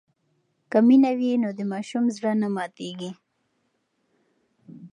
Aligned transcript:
که 0.71 0.77
مینه 0.87 1.11
وي 1.19 1.31
نو 1.43 1.49
د 1.59 1.61
ماشوم 1.71 2.05
زړه 2.15 2.31
نه 2.41 2.47
ماتېږي. 2.55 3.11